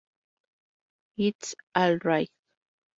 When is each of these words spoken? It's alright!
It's 1.17 1.53
alright! 1.77 2.31